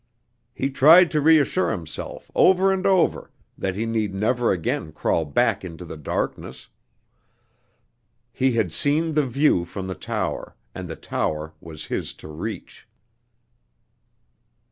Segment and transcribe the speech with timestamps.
[0.55, 5.63] He tried to reassure himself, over and over, that he need never again crawl back
[5.63, 6.69] into the darkness.
[8.33, 12.87] He had seen the view from the tower, and the tower was his to reach.